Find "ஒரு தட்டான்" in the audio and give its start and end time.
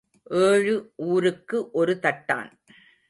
1.71-2.51